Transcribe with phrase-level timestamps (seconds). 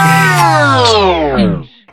[0.00, 0.29] Yeah.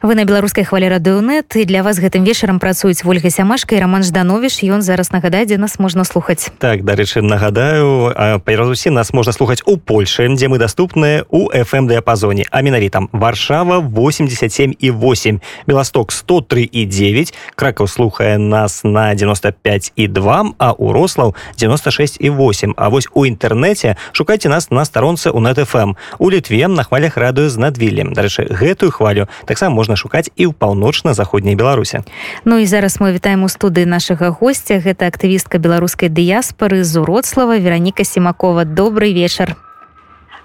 [0.07, 4.07] Вы на беларускай хвалі радыонет і для вас гэтым вечарам працуюць ольга сямашка і роман
[4.07, 6.47] жданович ён зараз нагадае дзе нас можна слухаць.
[6.63, 8.15] Так дарэчы нагадаю
[8.47, 12.47] перазусім нас можна слухаць у польше дзе мы доступныя у fm дыяпазоне.
[12.51, 19.91] А менавітам варшава 87 і 8 беласток 103 і 9 кракаў слухае нас на 95
[19.95, 24.85] і 2 а у рослаў 96 і 8 А вось у інтэрнэце шукайце нас на
[24.85, 29.75] старонцы у net fm у літве на хвалях радыё з надвілем дарэчы гэтую хвалю таксама
[29.75, 32.05] можна шукаць і ў паўночна-заходняй беларусе
[32.45, 37.57] Ну і зараз мы вітаем у студыі нашага гостця гэта актывістка беларускай дыяспары з уроцлава
[37.57, 39.57] вераніка семакова добрый вечар.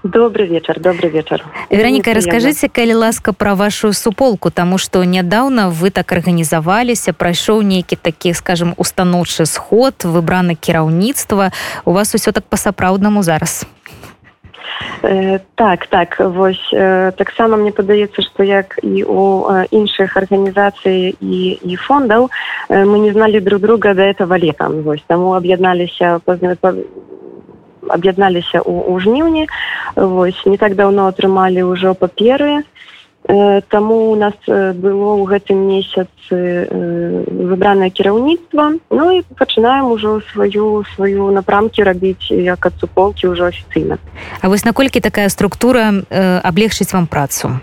[0.02, 1.44] Добрый вечар добрый вечар.
[1.70, 7.94] Вераніка расскажыце калі ласка пра вашу суполку таму што нядаўна вы так арганізаваліся прайшоў нейкі
[7.94, 11.52] такі скажем устаноўчы сход выбраны кіраўніцтва
[11.84, 13.62] у вас усё так па-сапраўднаму зараз.
[13.62, 13.82] Э,
[15.54, 21.58] так так вось э, таксама мне падаецца што як і у э, іншых арганізацый і
[21.62, 22.30] і фондаў
[22.68, 26.20] э, мы не зналі друг друга да этого летом вось таму аб'ядналіся
[27.88, 29.48] аб'ядналіся у, у жніўні.
[29.96, 32.62] Вось не так даўно атрымалі ўжо паперы
[33.68, 36.36] Таму у нас было ў гэтым месяцы
[37.30, 44.02] выбранае кіраўніцтва Ну і пачынаем ужо сваю сваю напрамкі рабіць як ад суполкі ўжо афіцыйна
[44.42, 46.02] А вось наколькі такая структура
[46.42, 47.62] аблегчыць вам працу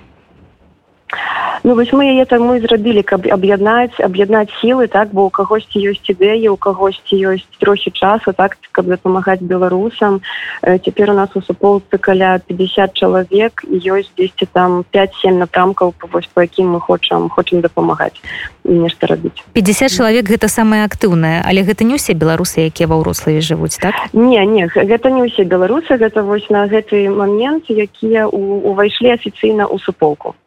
[1.63, 5.81] Ну вось мы яе таму і зрабілі каб аб'яднаць аб'яднаць сілы так бо у кагосьці
[5.91, 10.21] ёсць ідэі у кагосьці ёсць трохі часу так каб дапамагаць беларусам.
[10.63, 16.29] Цяпер у нас у суполцы каля 50 чалавек і ёсць дзесьці там 5-7 напрамкаў вось
[16.33, 18.15] по якім мы хочам хочам дапамагаць
[18.63, 19.43] нешта рабіць.
[19.53, 23.95] 50 чалавек гэта самае актыўнае але гэта не ўсе беларусы якія ва ўрославе жывуць так?
[24.13, 29.75] Не не гэта не ўсе беларусы гэта вось на гэты момент якія увайшлі афіцыйна ў
[29.83, 30.39] суполку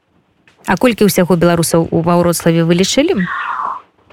[0.67, 3.19] А колькі ўсяго беларусаў у ваўроцлаве вы лічылі?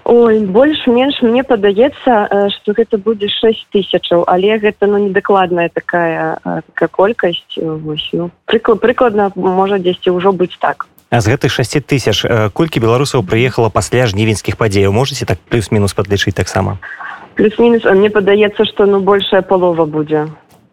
[0.10, 6.90] Ой, больш-менш мне падаецца, што гэта будзе 6 тысячаў, але гэта ну, недакладная такая, такая
[6.90, 10.90] колькасць ну, прыклад, прыкладна можа дзесьці ўжо быць так.
[11.14, 12.26] А з гэтых 6 тысяч
[12.58, 16.82] колькі беларусаў прыехала пасля жнівеньскіх падзеяў можете так плюс-мінус падлічыць таксама.
[17.38, 20.26] Плюс-мінус мне падаецца, што ну большая палова будзе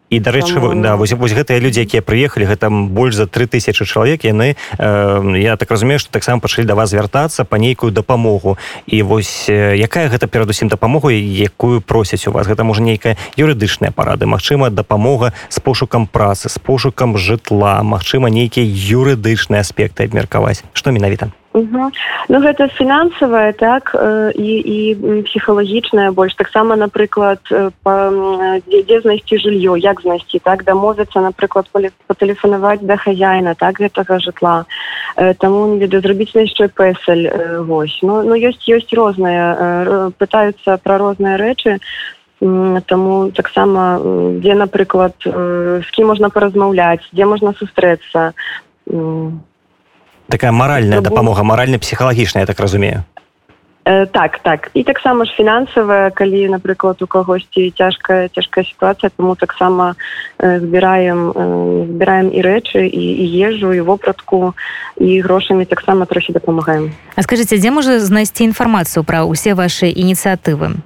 [0.09, 4.55] і дарэчы да, вось, вось гэтыя людзі якія прыехалі гэта больш за 3000 чалавек яны
[4.55, 8.57] э, я так разумею што таксама пачалі да вас звяртацца па нейкую дапамогу.
[8.87, 12.47] І вось якая гэта перадусім дапамогу якую просяць у вас?
[12.47, 18.63] Гэта можа нейкая юрыдычная парады Мачыма дапамога з пошукам працы з пошукам жытла Мачыма нейкія
[18.63, 20.63] юрыдычныя аспекты абмеркаваць.
[20.73, 21.91] Што менавіта Угу.
[22.29, 26.35] Ну гэта фінансавая так э, і, і псіхалагічная больш.
[26.35, 27.71] Таксама напрыклад э,
[28.67, 34.65] дзе, дзе знайсці жыллё як знайсці так дамовіцца напрыклад патэлефанаваць да хазяіна так гэтага жытла.
[35.41, 37.25] Таму ведаю зрабіць яшчэ пэсель
[37.65, 37.97] вось.
[38.05, 41.81] Ну, ну ёсць ёсць розныя пытаюцца пра розныя рэчы.
[42.85, 43.97] Таму таксама
[44.45, 48.37] дзе напрыклад з кім можна паразмаўляць дзе можна сустрэцца
[50.29, 53.03] такая маральная дапамога маральна-псіхалагічная так разумею.
[53.87, 54.71] Э, так так.
[54.73, 59.95] І таксама ж фінансавая калі напрыклад у кагосьці цяжкая цяжкая сітуацыя тому таксама
[60.39, 64.53] э, збіраем э, збіраем і рэчы і, і ежу і вопратку
[64.97, 70.83] і грошамі таксама трохі дапамагаем А скажитеце дзе можа знайсці інфармацыю пра ўсе ваши ініцыятывы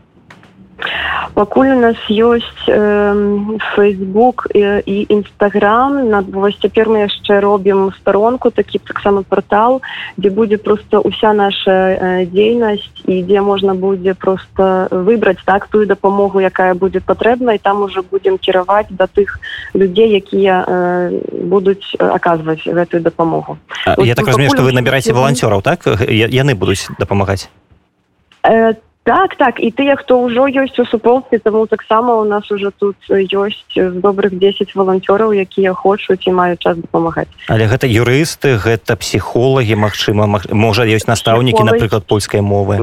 [1.34, 7.92] пакуль у нас ёсць э, фейсбук і, і нстаграм на вось цяпер мы яшчэ робім
[8.00, 9.82] старонку такі таксама портал
[10.18, 15.88] дзе будзе просто уся наша э, дзейнасць і дзе можна будзе просто выбраць так тую
[15.88, 19.40] дапамогу якая будзе патрэбна і там уже будзем кіраваць да тых
[19.74, 23.58] людзей якія э, будуць аказваць гэтую дапамогу.
[23.98, 25.88] Я так разумею что вы набіраце валанцёраў так?
[26.12, 27.50] Яны будуць дапамагаць?
[28.42, 32.70] Там так так і тыя хто ўжо ёсць у суполцы таму таксама у нас уже
[32.70, 38.62] тут ёсць з добрых 10 валанцёраў якія хочуць і маюць час дапамагаць але гэта юрысты
[38.62, 42.78] гэта псіхолагі Мачыма можа ёсць настаўнікі напрыклад польскай мовы.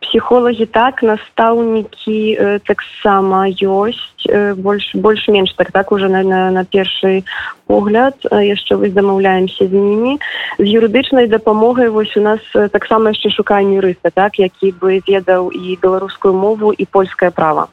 [0.00, 6.64] Псіхолагі так настаўнікі э, таксама ёсць э, больш больш-менш так так уже на, на, на
[6.64, 7.26] першы
[7.66, 10.16] погляд яшчэ вось дамаўляемся з імі
[10.58, 12.40] з юрыдычнай дапамогай вось у нас
[12.72, 17.68] таксама яшчэ шукаем юрыста так які бы веда ведаў і беларускую мову і польскае права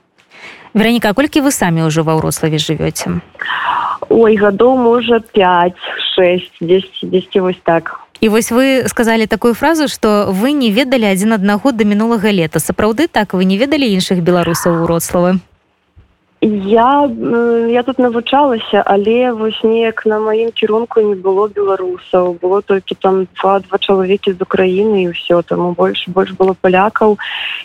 [0.74, 3.20] вераніка колькі вы самі ўжо ва ўрославе жывёце
[4.10, 5.74] ой гадоў можа 5
[6.16, 8.00] 6 10 10 вось так.
[8.22, 12.60] І вось вы сказалі такую фразу што вы не ведалі адзін аднаго да мінулага лета.
[12.60, 15.40] Сапраўды так вы не ведалі іншых беларусаў уроцлавы
[16.42, 17.10] я
[17.70, 22.40] я тут навучалася але вось неяк на маім кірунку не было беларусаў.
[22.42, 25.44] Было толькі там два два чалавекі з Украіны і ўсё.
[25.46, 27.20] Таму больш больш было палякаў.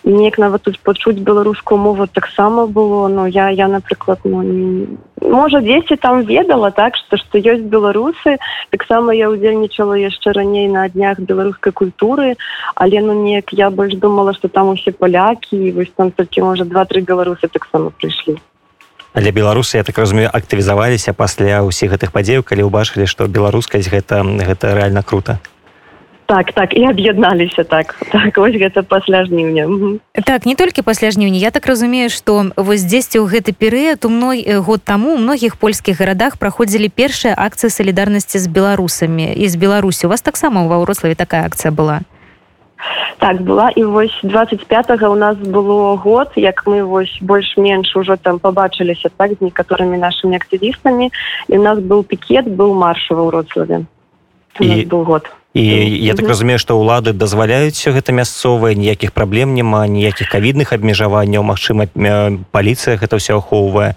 [0.04, 3.08] І неяк нават тут пачуць беларускую мову таксама было.
[3.08, 8.36] Но я я напрыклад ну, можа дзесьці там ведала так што што ёсць беларусы.
[8.70, 12.36] Таксама я удзельнічала яшчэ раней на днях беларускай культуры.
[12.74, 16.68] Але ну неяк я больш думала што там усе палякі і вось там толькі можа
[16.68, 18.36] два-тры беларусы таксама прыйшлі
[19.20, 24.22] для беларусы я так разумею актывізаваліся пасля ўсіх гэтых падзеяў калі ўбачылі што беларускаць гэта
[24.22, 25.40] гэта реально круто.
[26.26, 31.38] Так так і аб'ядналіся так так вось гэта пасля жніўня так не толькі пасля жніўня
[31.38, 35.56] я так разумею што вось дзесьці ў гэты перыяд у мной год таму у многіх
[35.56, 40.82] польскіх гарадах праходзілі першыя акцыі салідарнасці з беларусамі і з беларусю у вас таксама ва
[40.82, 42.02] ўрославе такая акцыя была
[43.18, 48.38] так была і вось 25 у нас было год як мы вось больш-менш ужо там
[48.38, 51.10] побачыліся так з некаторымі нашими актывістамі
[51.48, 53.86] і у нас был пікет был маршава ў роцлаве
[54.86, 55.26] был год.
[55.54, 55.64] і
[56.04, 61.42] я так разумею што ўлады дазваляюць все гэта мясцовае ніякіх праблем няма ніякіх кавідных абмежаванняў
[61.42, 61.88] Мачыма
[62.52, 63.96] паліцыя гэта ўсё ахоўвае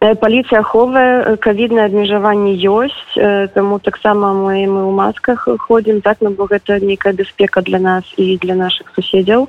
[0.00, 3.16] паліцыя аховае кавіднае абмежаванне ёсць
[3.56, 8.04] таму таксама мы мы ў масках ходзім так ну бо гэта нейкая бяспека для нас
[8.16, 9.48] і для наших суседзяў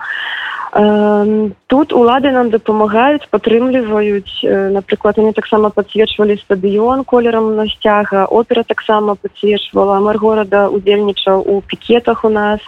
[1.68, 9.16] тут улады нам дапамагаюць падтрымліваюць напрыклад они таксама подсвечвалі стадыён колерам на сцяга опера таксама
[9.16, 12.60] подсвечвала мэр горада удзельнічаў у пікетах у нас.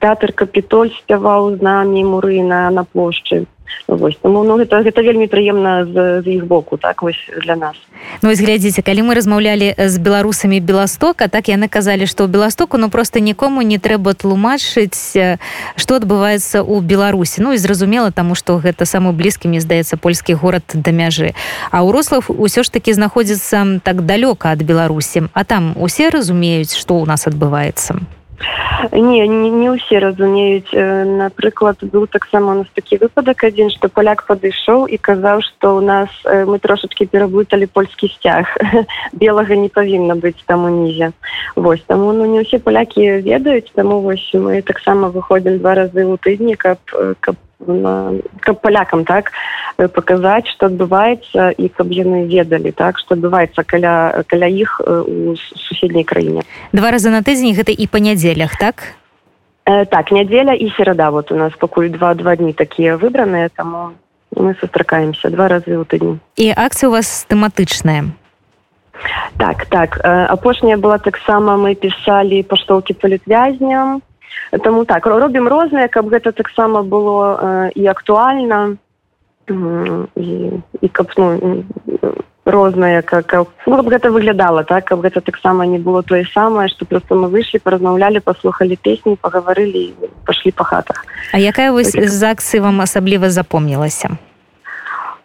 [0.00, 3.46] Тэатр капітоль спяваў з намі муры на на плошчы
[3.88, 7.76] вось тому ну гэта гэта вельмі прыемна з, з іх боку так вось для нас.
[8.22, 12.90] Ну глядзіце калі мы размаўлялі з беларусамі беластока так яны казалі што ў беластоку ну
[12.90, 15.16] просто нікому не трэба тлумачыць
[15.76, 17.42] што адбываецца ў беларусі.
[17.42, 21.34] Ну і зразумела таму што гэта самы блізкі мне здаецца польскі горад да мяжы.
[21.70, 25.28] А ў рослав усё ж таки знаходзіцца так далёка ад беларусі.
[25.32, 28.21] А там усе разумеюць што ў нас адбываецца
[28.92, 34.24] не не, не ўсе разумеюць напрыклад быў таксама у нас такі выпадак адзін што паляк
[34.26, 36.10] падышоў і казаў што ў нас
[36.48, 38.50] мы трошачки пераблыталі польскі сцяг.
[39.22, 41.12] Белага не павінна быць там унізе.
[41.56, 46.18] Вось таму ну не ўсе палякі ведаюць таму вось мы таксама выходзім два разы ў
[46.18, 46.78] тыдні каб
[47.20, 47.36] каб
[48.40, 49.32] каб палякам так
[49.76, 56.04] паказаць што адбываецца і каб яны ведалі так што адбываецца каля каля іх у суседняй
[56.04, 56.42] краіне
[56.72, 58.94] два разы на тыдзень гэта і па нядзелях так?
[59.64, 63.92] Э, так нядзеля і серада вот у нас пакуль два два дні такія выбраныя таму
[64.34, 65.28] мы сустракаемся.
[65.30, 68.10] Два разы ў тыдні і акцыя у вас тэматычная
[69.38, 74.02] так так апошняя была таксама мы пісалі паштоўкі палітвязням
[74.64, 78.76] Таму так робім рознае, каб гэта таксама было э, і актуальна.
[79.48, 80.50] І,
[80.80, 81.64] і каб ну,
[82.44, 83.32] рознае как
[83.66, 87.28] ну, каб гэта выглядала так каб гэта таксама не было тое самае што просто мы
[87.28, 89.94] выйшлі паразмаўлялі паслухалі песні пагаварылі
[90.26, 91.04] пашлі па хатах.
[91.32, 94.18] А якая вось з акцыі вам асабліва запомнілася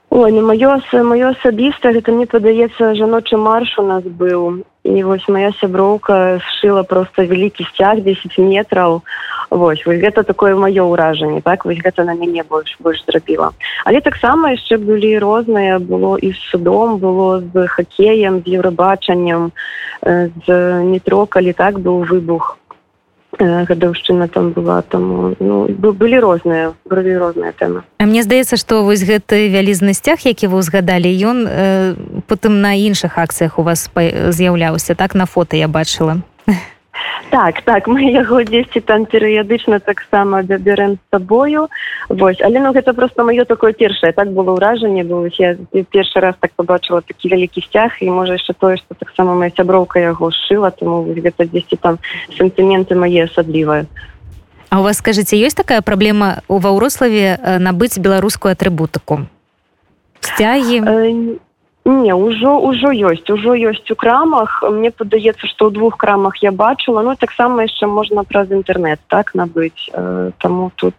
[0.09, 5.27] Ой, не маё маё асабіста гэта мне падаецца жаночы марш у нас быў і вось
[5.27, 9.03] моя сяброўка сшыла просто вялікі сцяг 10 метраў
[9.49, 13.51] вось вось гэта такое маё ўражанне так вось гэта на мяне больш больш зрабіла
[13.83, 19.51] але таксама яшчэ былі розныя было і з судом было з хакеем з еўрабачаннем
[20.01, 20.47] з
[20.87, 22.55] метро калі так быў выбух
[23.39, 27.83] гадаўшчына там была там ну, былі розныя бралі розныя тэмы.
[27.99, 31.95] А мне здаецца што вось гэты вялізны сцяг які вы узгадалі ён э,
[32.27, 35.15] потым на іншых акцыях у вас з'яўляўся так?
[35.15, 36.21] На фото я бачыла
[37.29, 41.67] так так мы яго дзесьці там перыядычна таксама бярем з сабою
[42.09, 45.55] вось але ну гэта просто маё такое першае так было ўражанне было я
[45.91, 49.99] першы раз так побачыла такі вялікі сцяг і можа яшчэ тое што таксама моя сяброўка
[49.99, 51.99] яго шыла тому гэта дзесьці там
[52.37, 53.85] сентыменты мае асаблівыя
[54.69, 59.27] А у вас скажитеце ёсць такая праблема у ва ўрославе набыць беларускую атрыбутыку
[60.19, 61.37] сцягі э,
[61.87, 64.63] не ўжо ўжо ёсць ужо ёсць у крамах.
[64.63, 67.01] Мне падаецца што ў двух крамах я бачыла.
[67.01, 69.87] Ну таксама яшчэ можна праз інтэрнет так набыць.
[69.93, 70.95] Э, таму тут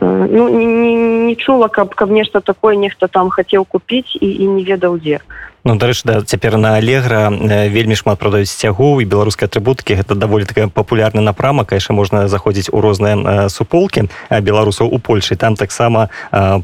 [0.00, 0.94] ну не, не,
[1.26, 5.20] не чула каб каб нешта такое нехта там хацеў купіць і, і не ведаў дзе.
[5.64, 7.32] Ну дарэчы да цяпер на алегра
[7.72, 9.96] вельмі шмат прадаюць сцягу і беларускай атрыбуткі.
[9.96, 15.40] Гэта даволі такая папулярны напрамак яшчэ можна заходзіць у розныя суполкі беларусаў у Польшы.
[15.40, 16.12] Там таксама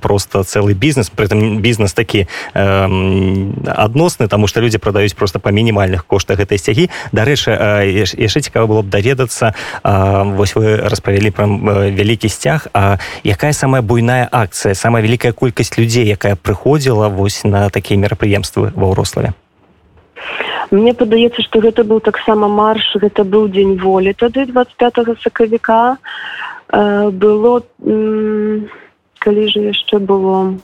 [0.04, 6.37] просто цэлы бізнес притым бізнес такі адносны таму што людзі прадаюць просто па мінімальных коштах
[6.37, 6.92] гэтай сцягі.
[7.16, 7.56] Дарэчы
[8.20, 9.56] яшчэ цікава было б даведацца
[10.37, 11.49] вось вы распавялі пра
[11.88, 17.69] вялікі сцяг А якая самая буйная акцыя самая вялікая колькасць людзей якая прыходзіла вось на
[17.71, 19.33] такія мерапрыемствы ва ўрославе
[20.71, 25.97] Мне падаецца што гэта быў таксама марш гэта быў дзень волі тады 25 сакавіка
[26.73, 27.62] э, было
[29.21, 30.57] калі же яшчэ было?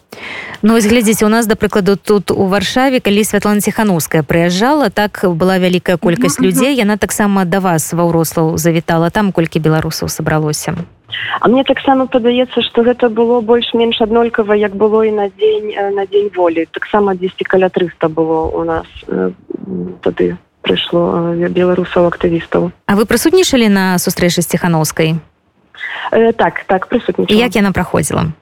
[0.64, 5.20] Ну вось глядзіце у нас да прыкладу тут у варшаве калі Святлана ціхановская прыязджала так
[5.22, 10.74] была вялікая колькасць людзей яна таксама да вас ва ўрослаў завітала там колькі беларусаў сабралося.
[11.40, 16.08] А мне таксама падаецца што гэта было больш-менш аднолькава як было і на дзень на
[16.08, 16.66] дзень волі.
[16.72, 18.88] Таксама 10 каля 300 было у нас
[20.02, 20.36] тады
[20.66, 25.14] прыйшло беларусаў актывістаў А вы прысутнічалі на сустрэчы сціхановскай
[26.10, 28.34] э, так так прысутні як яна праходзіла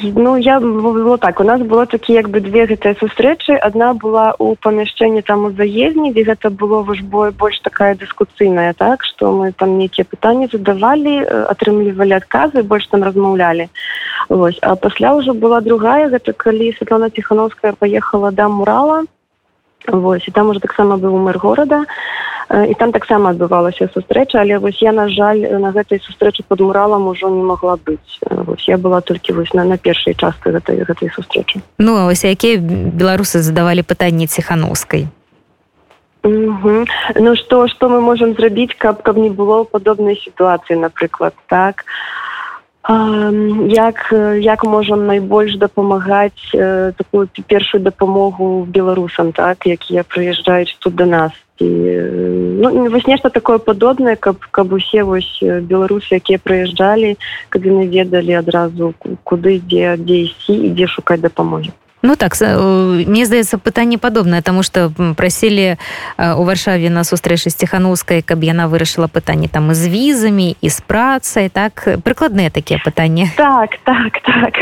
[0.00, 4.34] Ну я было так у нас было такі як бы две гэтыя сустрэчы одна была
[4.38, 9.30] у памяшчэнні там у заездні дзе гэта было ваш бой больш такая дыскуцыйная так что
[9.30, 13.68] мы там нейкія пытанні задавалі атрымлівалі адказы больш там размаўлялі
[14.28, 19.04] Вось а пасля ўжо была другая гэта калі Светлана ціхановская поехала да мурала
[19.86, 21.84] Вось і там уже таксама быў мэр горада
[22.62, 27.08] і там таксама адбывалася сустрэча але вось я на жаль на гэтай сустрэчы под муралам
[27.08, 31.10] ужо не могла быць вось я была толькі вось на на першай частцы гэтай гэтай
[31.10, 35.08] сустрэчы Ну а вось якія беларусы задавалі пытанні ціхановскай
[36.24, 36.86] Угу.
[37.20, 41.84] Ну што што мы можемм зрабіць каб каб не было падобнай сітуацыі напрыклад так?
[42.88, 44.08] Як
[44.40, 49.66] як можам найбольш дапамагаць э, такую першую дапамогу беларусам так?
[49.66, 51.68] Якія прыязджаюць тут до нас і
[52.62, 57.14] ну, вось нешта такое падобнае каб каб усе вось беларусы якія прыязджалі
[57.48, 61.70] каб яны ведалі адразу куды ідзе дзе ісці і дзе шукаць дапамогі
[62.04, 62.36] Ну так
[63.08, 65.76] мне здаецца пытанне падобнае тому что прасілі
[66.18, 71.48] у варшаве на сустрэчы сціхановскай каб яна вырашыла пытанне там з візамі і з працай
[71.48, 74.54] так прыкладныя такія пытанні так так так.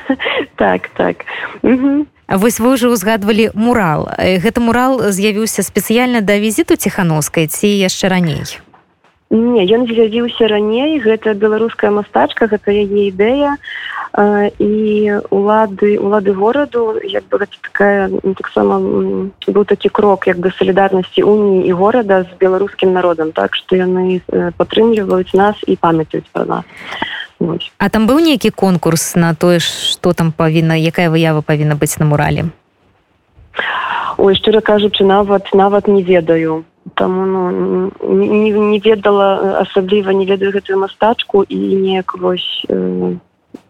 [0.56, 1.16] Так так.
[1.62, 2.06] Угу.
[2.28, 4.10] Вось вы ўжо узгадвалі мурал.
[4.18, 8.44] Гэта мурал з'явіўся спецыяльна да візіту ціхановскай ці яшчэ раней?
[9.30, 10.98] Не ён з'явіўся раней.
[11.02, 13.58] Гэта беларуская мастачка гэта яе ідэя.
[14.16, 18.80] А і улады улады гораду як бы такая ну, таксама
[19.44, 23.32] быў такі крок як бы салідарнасці уніі і горада з беларускім народам.
[23.32, 24.22] Так што яны
[24.56, 26.64] падтрымліваюць нас і памятаюць пра нас
[27.38, 27.72] Вось.
[27.78, 32.06] А там быў нейкі конкурс на тое што там павінна якая выява павінна быць на
[32.06, 32.48] мурале?
[34.16, 36.64] Ой шчыра кажучы нават нават не ведаю.
[36.94, 43.16] Таму ну, не, не ведала асабліва не ведаю гэтую мастачку і неяк вось э,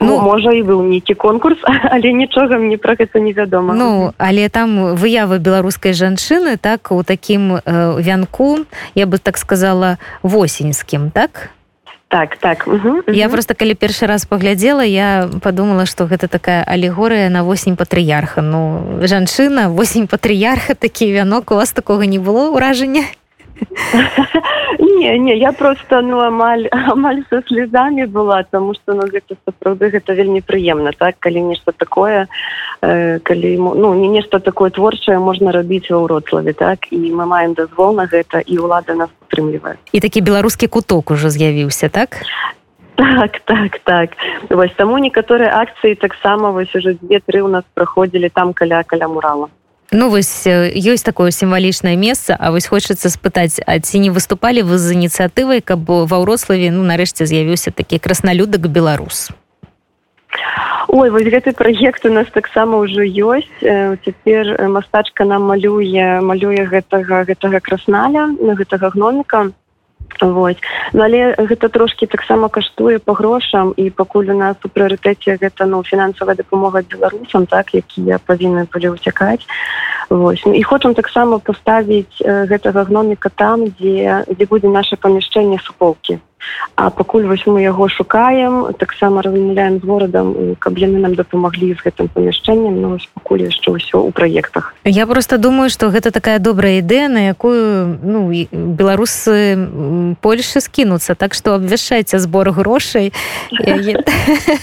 [0.01, 1.57] Ну, можа і быў нейкі конкурс
[1.95, 7.57] але нічога мне пра гэта невядома Ну але там выява беларускай жанчыны так у такім
[7.57, 7.63] э,
[8.03, 11.51] вянку я бы так сказала восеньскім так
[12.09, 13.13] так так угу, угу.
[13.13, 18.43] я просто калі першы раз паглядзела я подумала что гэта такая алегорыя на восень патрыярха
[18.43, 23.05] ну жанчына восень патрыярха такі вянок у вас такога не было ўражання
[24.81, 29.91] не не я просто ну амаль амаль со слезамі была тому что ну гэта сапраўды
[29.91, 31.17] гэта вельмі прыемна так?
[31.19, 32.27] Калі нешта такое
[32.83, 36.87] э, калі ну не нешта такое творчае можна рабіць ва ўроцлаве так?
[36.91, 39.77] І мы маем дазвол на гэта і ўлада нас падтрымлівае.
[39.93, 42.23] І такі беларускі куток ужо з'явіўся так?
[42.97, 44.11] Так так так.
[44.49, 49.49] Вось таму некаторыя акцыі таксама вось уже дзве-тры у нас праходзілі там каля каля мурала
[49.97, 54.77] Ну вось ёсць такое сімвалічнае месца А вось хочацца спытаць А ці не выступалі вы
[54.77, 59.33] з ініцыятывай каб ва ўрославе ну нарэшце з'явіўся такі краснолюдак беларус?
[60.93, 63.57] Ой вось гэты праект у нас таксама ўжо ёсць.
[64.05, 69.49] Цяпер мастачка нам малюе малюе гэтага гэтага красналя на гэтага гноміка
[70.21, 70.57] Вось.
[70.93, 75.67] Ну, але гэта трошки таксама каштуе по грошам і пакуль у нас у прыярытэце гэта
[75.67, 79.45] ну фінансавая дапамога беларусам так якія павінны былі ўцякаць
[80.09, 80.47] Вось.
[80.47, 86.19] і хочам таксама паставіць гэтага гноміка там дзе дзе будзе наше памяшчэнне суполкі
[86.77, 91.81] А пакуль вось мы яго шукаем таксама размаўляем з горадам каб яны нам дапамаглі з
[91.81, 94.75] гэтым памяшчэннем но пакуль яшчэ ўсё ў праектах.
[94.85, 99.57] Я просто думаю что гэта такая добрая ідэя на якую ну беларусы
[100.21, 101.15] Польшы скінуцца.
[101.15, 103.13] Так что обвяшайце збор грошай.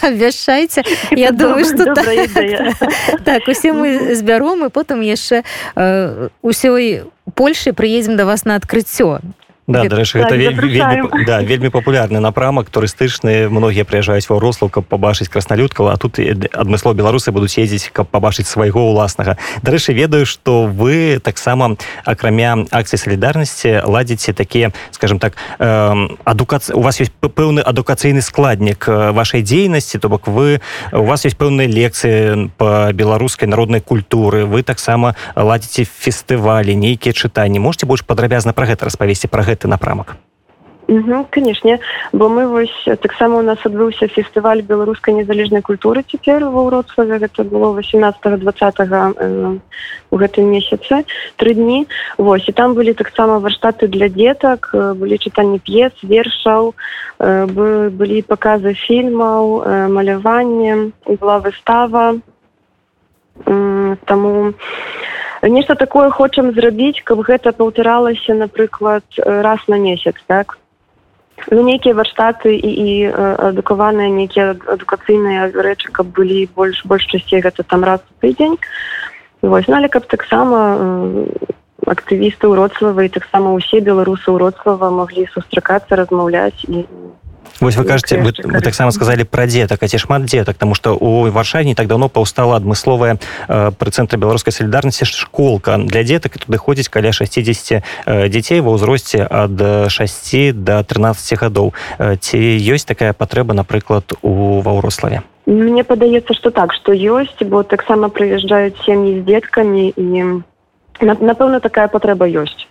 [0.02, 0.84] Абвяшайце.
[1.12, 1.94] Я думаю что
[3.26, 3.48] так.
[3.48, 5.44] усе мы збяром і потым яшчэ
[6.44, 9.20] ўсёй Польшы прыедзем да вас на адкрыццё
[9.64, 14.84] Да, дарэчы, гэта вельмі, вельмі, да, вельмі папулярны напрамак турыстычны многія прыязджаюць ва рослаў каб
[14.92, 20.68] пабачыць красналюдкала а тут адмысло беларусы будуць ездзіць каб пабачыць свайго ўласнага дарэчы ведаю што
[20.68, 27.64] вы таксама акрамя акцыі салідарнасці ладзіце такія скажем так э, адукацыя у вас ёсць пэўны
[27.64, 28.84] адукацыйны складнік
[29.16, 30.60] вашай дзейнасці то бок вы
[30.92, 37.64] у вас есть пэўныя лекцыі по беларускай народнай культуры вы таксама ладзіце фестывалі нейкія чытанні
[37.64, 40.18] можете больш падрабязна пра гэта распавесці пра гэта гэты напрамак
[40.88, 41.80] Угу, канешне
[42.12, 47.44] бо мы вось таксама у нас адбыўся фестываль беларускай незалежнай культуры цяпер ва ўродславе гэта
[47.48, 49.60] было 18 20 э,
[50.12, 51.06] у гэтым месяцы
[51.38, 56.76] тры дні восьось і там былі таксама варштаты для дзетак э, былі чытанні п'ес вершаў
[57.20, 57.48] э,
[57.88, 62.20] былі паказы фільмаў э, маляванне была выстава.
[63.46, 64.54] Э, таму у
[65.50, 70.58] нешта такое хочам зрабіць каб гэта паўтаралася напрыклад раз на месяц так?
[71.52, 72.92] Ну нейкія варштаты і і
[73.52, 78.58] адукаваныя нейкія адукацыйныя рэчы каб былі больш больш часцей гэта там раз тыдзень.
[79.42, 80.88] Вось ну, але каб таксама
[81.84, 86.88] актывісты ўроцлава і таксама ўсе беларусы ўроцлава маглі сустракацца размаўляць і
[87.60, 90.96] Вось вы кажаце вы, вы таксама сказалі пра дзетак а ці шмат дзетак тому что
[90.96, 95.78] у варшане так давно паўстала адмысловая э, пры цэнтры беларускай салідарнасці школка.
[95.78, 101.74] Для дзетак туды ходзіць каля 60 э, дзяцей ва ўзросце ад 6 до 13 гадоў
[102.00, 107.64] э, ці ёсць такая патрэба напрыклад у ваўрославе Мне падаецца что так что ёсць бо
[107.64, 110.44] таксама прыязджаюць сем'і з дзеткамі і
[111.02, 112.68] напэўна такая патрэба ёсць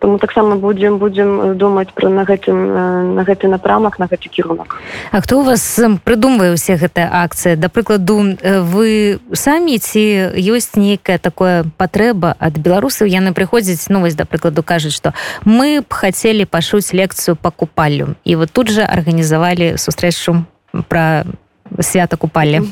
[0.00, 4.80] Таму таксама будзем будзем думаць пра на гэтым на гэты напрамак на гэты кірунак.
[5.12, 5.60] А хто у вас
[6.04, 7.60] прыдумвае ўсе гэтыя акцыі?
[7.60, 8.36] Да прыкладу
[8.72, 13.12] вы самі ці ёсць нейкая такое патрэба ад беларусаў?
[13.12, 15.12] Яны прыходзяць новасць да прыкладу кажуць што
[15.44, 20.48] мы б хацелі пашуць лекцыю па купаллю і вот тут жа арганізавалі сустрэчу
[20.88, 21.28] пра
[21.80, 22.64] свята купалі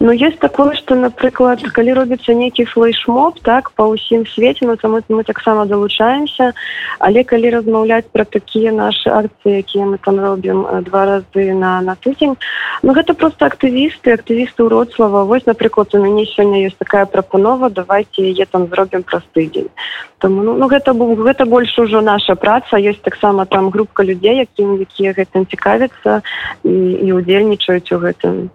[0.00, 4.98] Ну есть такое что напрыклад калі робіцца нейкі флейшмоб так па ўсім свеце ну там
[5.08, 6.52] мы таксама далучаемся
[6.98, 11.94] але калі размаўляць пра такія наши акцыі якія мы там робім два разы на на
[11.96, 12.36] тыдзень
[12.82, 15.46] Ну гэта просто актывісты актывісты ўродслава вось.
[15.46, 19.70] Напрыклад у мяне сёння есть такая прапанова давайте яе там зробім праз тыдзень
[20.18, 22.76] там ну, ну гэта бу гэта больш ужо наша праца.
[22.76, 26.22] Есть таксама там групка людзей якім якія гэтым цікавяцца
[26.64, 26.74] і,
[27.06, 28.50] і удзельнічаюць у гэтым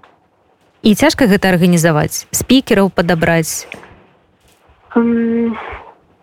[0.88, 3.68] і цяжка гэта арганізаваць спікераў падабраць?
[4.96, 5.52] Um,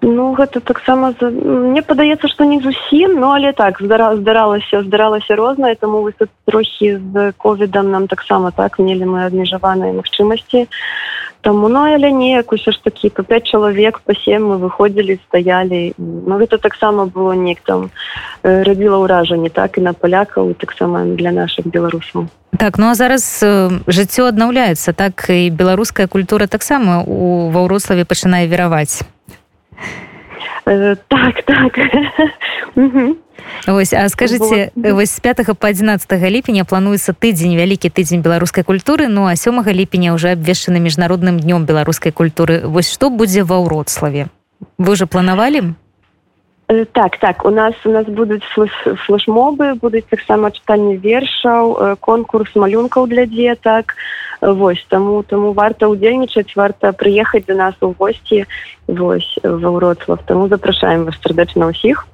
[0.01, 1.29] ну гэта таксама за...
[1.31, 6.33] мне падаецца што не зусім ну але так здара здаралася здаралася рознае таму вы тут
[6.49, 10.67] трохі з ковідам нам таксама так мелі мы абмежаваныя магчымасці
[11.45, 15.93] Таму ну але неяк усё ж такі по 5 чалавек па сем мы выходзілі стаялі
[15.99, 17.91] Ну гэта таксама было неяк там
[18.43, 23.45] рабіла ўражанне так і на палякаў таксама для наших беларусаў так ну а зараз
[23.85, 29.05] жыццё аднаўляецца так і беларуская культура таксама у ваўрославе пачынае вераваць
[30.65, 31.73] так так
[33.67, 39.09] Вось, а скажите вось з 5 по 11 ліпеня плануецца тыдзень вялікі тыдзень беларускай культуры
[39.09, 42.67] ну а сёмага ліпеня уже абвешчаны міжнародным днём беларускай культуры.
[42.67, 44.29] Вось што будзе ва ўродславе?
[44.79, 45.75] Вы уже планавалі?
[46.69, 48.45] Э, так так у нас у нас будуць
[49.07, 53.97] флешмобы будуць таксама чытанне вершаў э, конкурс малюнкаў для дзетак.
[54.41, 58.45] Вось таму таму варта ўдзельнічаць варта прыехаць до нас у госці
[58.89, 62.09] вось ва ўроцлав таму запрашаем вас сардэчна ўсіх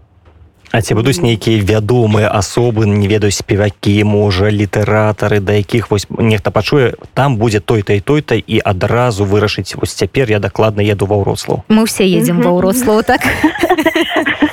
[0.73, 6.55] А ці будуць нейкія вядомыя асобы не ведаюць спевакі можа літаратары да якіх вось нехта
[6.55, 11.19] пачуе там будзе той-то і той-то і адразу вырашыць вось цяпер я дакладна еду ва
[11.19, 13.27] ўрослаў мы все едем ва ўрослаў так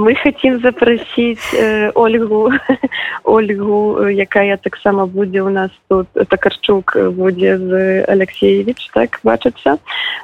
[0.00, 2.50] мы хотим запросить э, ольгу
[3.24, 6.08] ольгу якая таксама будзе у нас тут.
[6.28, 9.78] Такарчук будзе з алексеевич так бачыцца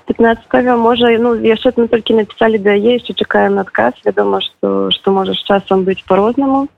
[0.07, 5.13] 15 можа ну яшчэ мы толькі написали да яе яшчэ чакаем адказ вядома что что
[5.13, 6.69] можа з часам быць по-рознаму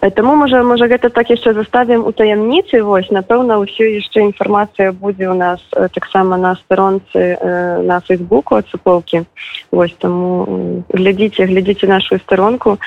[0.00, 5.28] Таму можа можа гэта так яшчэ заставім у таямніцы вось напэўна ўсё яшчэ інфармацыя будзе
[5.28, 5.60] ў нас
[5.92, 7.36] таксама на старонцы
[7.84, 9.28] на фейсбуку ад суполкі.
[9.68, 12.80] Вось таму глядзіце глядзіце нашу старонку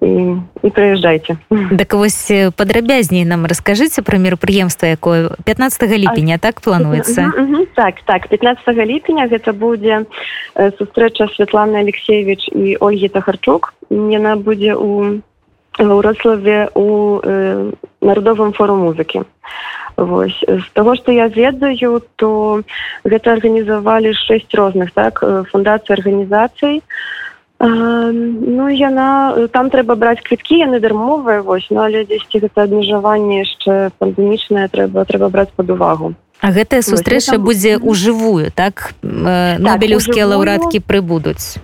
[0.00, 1.36] і, і прыязджайце.
[1.76, 7.36] Так вось падрабязней нам раскажыце пра мерапрыемства якое 15 ліпеня так плануецца?
[7.76, 10.08] Так так 15 ліпеня гэта будзе
[10.56, 13.74] сустрэча Святланы алексеевич і ольгі тахарчук.
[13.90, 15.20] Яна будзе у
[15.78, 19.22] ва ўрославе у э, народовым фору музыкі
[20.00, 20.40] Вось.
[20.48, 22.62] З таго што я ведаю то
[23.04, 25.20] гэта арганізавалі шэсць розных так
[25.52, 26.80] фундацый арганізацый.
[27.60, 33.92] Ну яна там трэба браць квіткі яны дармовыя вось ну але дзесьці гэта абмежаванне яшчэ
[34.00, 36.14] пандемічнае трэба трэба браць под увагу.
[36.40, 41.60] А гэтая сустрэча будзе ў жывую так, так нобелеўскія лаўрадкі прыбудуць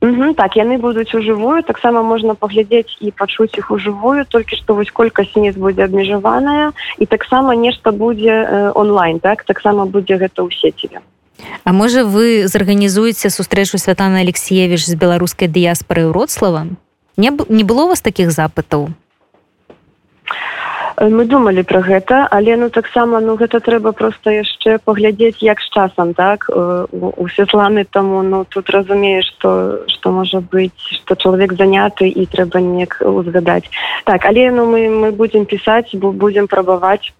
[0.00, 4.94] Угу, так яны будуць ужывую таксама можна паглядзець і пачуць іх ужывую толькі што вось
[4.94, 6.70] колькасць ніс будзе абмежаваная
[7.02, 9.42] і таксама нешта будзе э, онлайн так?
[9.42, 11.02] Таксама будзе гэта ў сеціве.
[11.64, 16.70] А можа вы зарганізуеце сустрэчу святана алексеевич з беларускай дыяспоры ўроцлава
[17.18, 18.94] не, не было вас такіх запытаў
[21.00, 25.70] мы думалі пра гэта але ну таксама ну гэта трэба просто яшчэ паглядзець як з
[25.70, 26.50] часам так?
[26.50, 32.60] У святланы таму ну тут разумееш что что можа быть что чалавек заняты і трэба
[32.60, 33.70] неяк узгадаць.
[34.04, 37.12] Так але ну мы мы будзем пісаць бо будзем прабаваць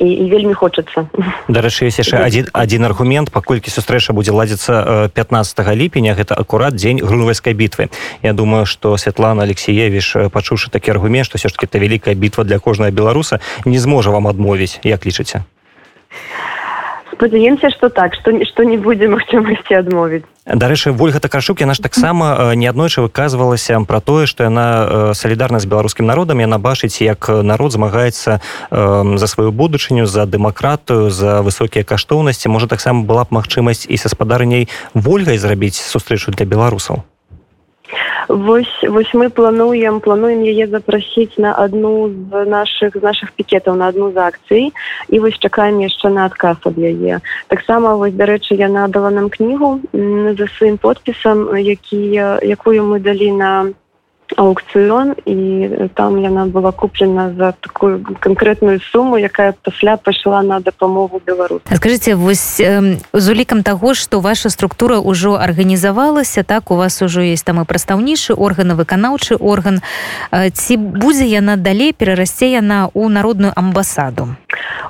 [0.00, 1.06] і, і вельмі хочацца
[1.48, 3.30] дарэчы ёсць яшчэ один один аргумент.
[3.30, 7.90] Паколькі сустрэча будзе ладзіцца 15 ліпеня гэта акурат дзень грунвайскай бітвы
[8.22, 12.44] Я думаю что Святлана алексеевич пачуўшы такі аргумент што все ж таки это вялікая бітва
[12.44, 15.44] для кожнага беларуса не зможа вам адмовіць як лічыце
[17.14, 22.52] спадзяемся что так что нішто не будзе магчымасці адмовіць дарэчы ольга такашук яна ж таксама
[22.54, 28.40] неаднойчы выказвалася пра тое што яна салідарна з беларускім народам яна бачыць як народ змагаецца
[28.70, 32.48] за сваю будучыню за дэмакратыю за высокія каштоўнасці.
[32.48, 37.04] Можа таксама была б магчымасць і са спадарняй ольгай зрабіць сустрэчу для беларусаў
[38.28, 43.88] Вось, вось мы плануем плануем яе запрасіць на адну з наших з наших пікетаў на
[43.88, 44.72] адну з акцый.
[45.08, 47.20] І вось чакаем яшчэ на адказ ад яе.
[47.48, 52.02] Таксама вось дарэчы яна дала нам кнігу за сваім подпісам які
[52.42, 53.52] якую мы далі на
[54.36, 61.20] аукцыён і там яна была куплена за такую канкрэтную суму якая пасля пайшла на дапамогу
[61.26, 62.60] беларус скажите вось
[63.12, 67.64] з улікам таго что ваша структура ўжо арганізавалася так у вас ужо есть там і
[67.64, 69.80] прадстаўнейшы органы выканаўчы орган.
[70.30, 74.36] Э, ці будзе яна далей перарасце яна ў народную амбасаду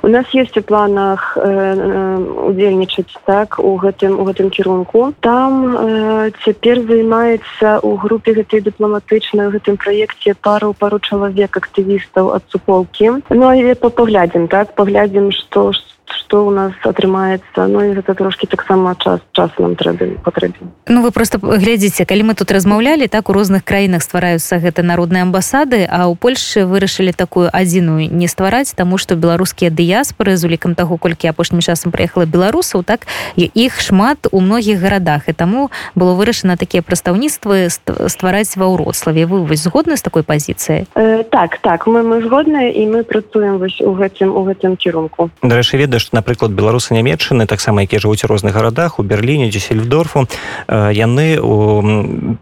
[0.03, 5.13] у нас есть у планах удзельнічаць э, так у гэтым у гэтым кірунку.
[5.19, 12.33] Там э, цяпер займаецца у групе гэтай дыпламатычнай на гэтым праекце пару пару чалавек актывістаў
[12.35, 13.21] ад суполкі.
[13.29, 18.45] Ну а поглядзім так паглядзім што ж что у нас атрымаецца Ну і гэта трошки
[18.45, 23.29] таксама час час нам трэба патрэбен Ну вы просто глядзіце калі мы тут размаўлялі так
[23.29, 28.73] у розных краінах ствараюцца гэта народныя амбасады а ў Польшы вырашылі такую адзіную не ствараць
[28.73, 34.27] таму што беларускія дыяспоры з улікам таго колькі апошнім часам прыехала беларусаў так іх шмат
[34.31, 39.97] у многіх гарадах і таму было вырашана такія прадстаўніцтвы ствараць ва ўроцлаве вы вось згодны
[39.97, 44.35] з такой пазіцыяй э, так так мы мы згодныя і мы працуем вось у гэтым
[44.35, 45.29] у гэтым кірунку.
[45.41, 50.29] Дарэчы ведаю што напрыклад беларусы нямецчыны таксама якія жывуць у розных гарадах у берліне дзесельдорфу
[50.69, 51.41] яны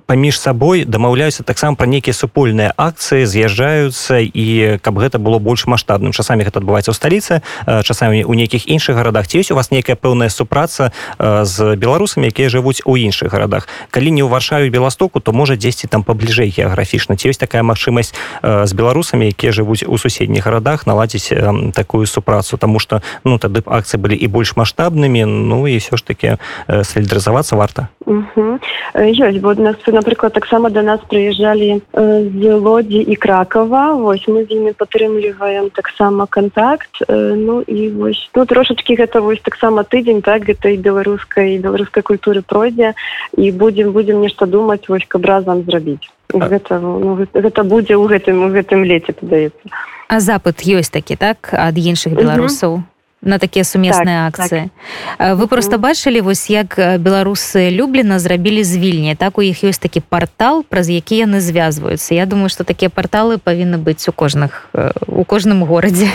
[0.06, 6.12] паміж сабой дамаўляюцца таксама пра нейкія супольныя акцыі з'язджаюцца і каб гэта было больш маштабным.
[6.12, 9.28] Часамі гэта адбываецца ў сталіцы часамі у нейкіх іншых гарадах.
[9.28, 13.68] Ці ёсць у вас нейкая пэўная супраца з беларусамі якія жывуць у іншых гарадах?
[13.90, 17.16] Калі не ў варшаве беластоку то можа дзесьці там пабліжэй геаграфічна.
[17.16, 18.12] Ці ёсць такая магчымасць
[18.44, 21.32] з беларусамі якія жывуць у суседніх гарадах наладзіць
[21.72, 22.58] такую супрацу?
[22.58, 26.38] Тому что ну тады б акцыі былі і больш маштабнымі ну і все ж таки
[26.68, 33.96] солідарызавацца варта ёсць бо нас напрыклад таксама до нас прыязджалі з лодзі і кракова.
[33.96, 39.84] Вось мы з імі падтрымліваем таксама контакт ну і вось ну трошачки гэта вось таксама
[39.84, 42.94] тыдзень так гэта і беларускай беларускай культуры пройдзе
[43.38, 48.46] і будзем будзем нешта думаць вось каб разам зрабіць гэта ну, гэта будзе ў гэтым
[48.46, 49.66] у гэтым леце падаецца
[50.08, 52.84] а запад ёсць такі так ад іншых беларусаў
[53.24, 54.70] на такія сумесныя так, акцыі
[55.18, 55.38] так.
[55.40, 59.16] вы просто бачылі вось як беларусы люблена зрабілі з вільні.
[59.16, 62.14] Так у іх ёсць такі портал праз які яны звязваюцца.
[62.14, 64.70] Я думаю что такія порталы павінны быць у кожных
[65.08, 66.12] у кожным горадзе.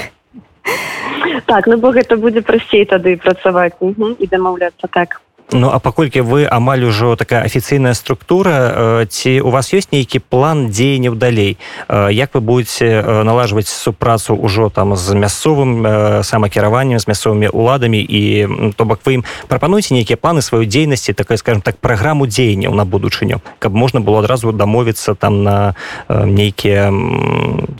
[1.47, 3.73] Так ну бо гэта будзе прасцей тады працаваць.
[3.81, 5.21] І дамаўляцца так
[5.53, 10.69] Ну а паколькі вы амаль ужо такая афіцыйная структура ці у вас ёсць нейкі план
[10.69, 11.57] дзеянняў далей?
[11.89, 17.97] Як вы будете налажваць супрацу ўжо там з мясцовым самакіраваннем з мясцовымі уладамі?
[17.97, 22.77] І то бок вы ім прапануеце нейкія планы сваёй дзейнасці такая скажем так праграму дзеянняў
[22.77, 25.75] на будучыню каб можна было адразу дамовіцца там на
[26.09, 26.93] нейкія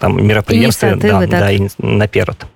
[0.01, 1.29] там мерапрыемствы да, так.
[1.29, 2.49] да, наперад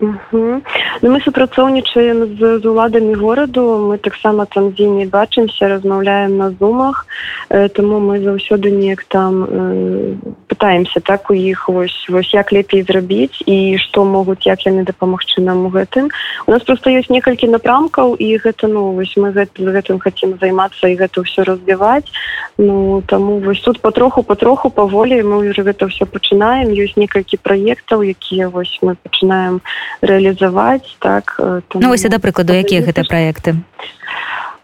[0.00, 0.62] Угу.
[1.02, 3.78] Ну, мы супрацоўнічаем з, з уладамі гораду.
[3.78, 7.06] Мы таксама там дзе не бачымся размаўляем на зумах.
[7.48, 10.14] Э, тому мы заўсёды неяк там э,
[10.48, 15.40] пытаемся так у іх вось вось як лепей зрабіць і што могуць як яны дапамагчы
[15.40, 16.10] нам у гэтым.
[16.46, 20.90] У нас просто ёсць некалькі напрамкаў і гэта ну вось мы гэт, гэтым хотим займацца
[20.90, 22.10] і гэта ўсё разбіваць.
[22.58, 26.74] Ну таму вось тут патроху патроху паволі мы уже гэта все пачынаем.
[26.74, 32.52] Ёсць некалькі праектаў якія вось мы пачынаем на рэалізаваць так там, ну, вось да прыкладу
[32.52, 33.56] якія гэта праекты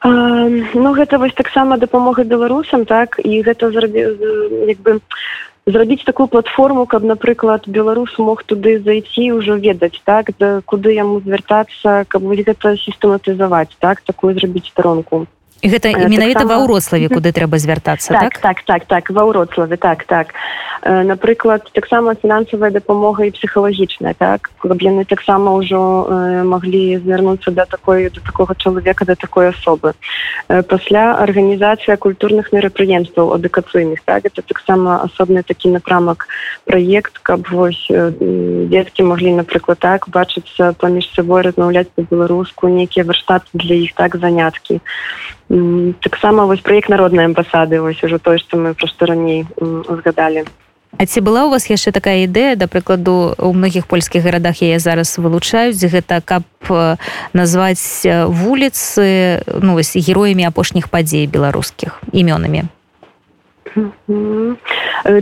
[0.04, 4.00] ну гэта вось таксама дапамога беларусам так і гэта зрабі
[4.68, 5.00] як бы
[5.66, 11.20] зрабіць такую платформу каб напрыклад беларус мог туды зайти ўжо ведаць так да куды яму
[11.20, 15.26] звяртацца каб гэта сістэматызаваць так такую зрабіць сторонку
[15.62, 18.40] гэта менавіта ва ўрославе куды трэба звяртацца так так?
[18.40, 20.32] так так, так ва ўрославе так так.
[20.82, 24.50] Э, напрыклад таксама фінансавая дапамога і псіхалагічная так?
[24.58, 29.92] Каб яны таксама ўжо э, маглі звярнуцца да такой до такога чалавека да такой асобы.
[30.48, 34.24] Э, пасля арганізацыя культурных мерапрыемстваў адукацыйных так?
[34.24, 36.28] Это таксама асобны такі напрамак
[36.64, 38.12] праект каб вось э,
[38.72, 44.80] дзеткі маглі напрыклад так бачыцца паміж сабой размаўляць по-беларуску нейкія варштаты для іх так заняткі
[46.00, 50.46] таксама вось праект народнай амбасады вось ужо тое што мы проста раней узгадалі.
[50.98, 54.78] А ці была у вас яшчэ такая ідэя да прыкладу у многіх польскіх гарадах яе
[54.78, 56.42] зараз вылучаюць гэта каб
[57.32, 62.70] назваць вуліцы ну вось героямі апошніх падзей беларускіх імёнамі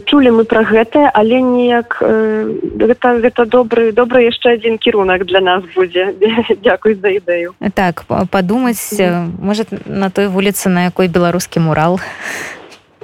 [0.08, 5.62] чулі мы пра гэта але неяк гэта гэта добры добры яшчэ адзін кірунак для нас
[5.74, 6.14] будзе.
[6.64, 7.54] Дзякуй за ідэю.
[7.74, 8.94] Так падумаць
[9.38, 12.00] может на той вуліцы на якой беларускі мурал.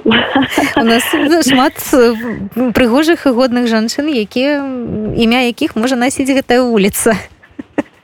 [0.77, 1.03] У нас
[1.49, 1.73] шмат
[2.73, 4.61] прыгожых і годных жанчын якія
[5.17, 7.17] імя якіх можа насіць гэтая вуліца.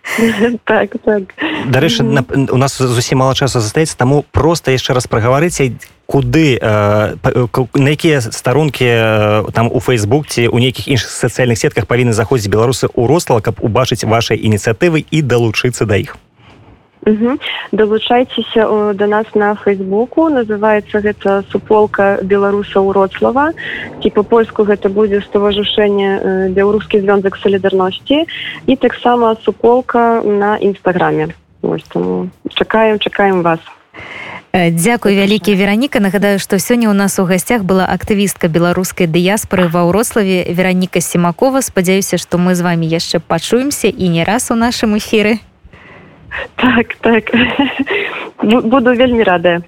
[0.65, 1.23] Так, так.
[1.69, 5.77] дарэчы у нас зусім мало часу застаецца таму просто яшчэ раз прагаварыце
[6.11, 7.15] куды э,
[7.73, 12.51] на якія старонкі э, там у фейсбук ці у нейкіх іншых сацыяльных сетках павінны заходзіць
[12.51, 16.19] беларусы ў рослава каб убачыць вашай ініцыятывы і далучыцца да іх
[17.01, 17.39] Угу.
[17.71, 23.55] Далучайцеся да нас на фейсбуку называется гэта суполка беларуса ўроцлава
[24.03, 28.27] ці по-польску гэта будзе ставажушэнне беларускі звёнзак салідарнасці
[28.67, 31.33] і таксама суполка на нстаграме
[32.53, 33.59] чакаем чакаем вас
[34.53, 36.03] Дзякуй вялікі вераніка.
[36.03, 41.63] Нагадаю што сёння ў нас у гасцях была актывістка беларускай дыяспоры ва ўрославе вераніка семакова
[41.63, 45.39] спадзяюся што мы з вами яшчэ пачуемся і не раз у нашым эфіры.
[46.59, 47.31] Так так.
[48.43, 49.63] Буду вельмі радая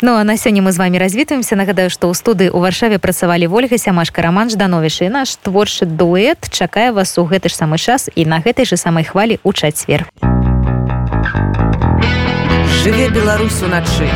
[0.00, 1.58] Ну а на сёння мы з вами развітваемся.
[1.58, 6.46] Нагадаю што ў студыі у варшаве працавалі ольга сямашка роман ждановіш і наш творчы дуэт
[6.54, 10.06] чакае вас у гэты ж самы час і на гэтай же самай хвалі у чацвер
[12.88, 14.08] жыве беларус уначы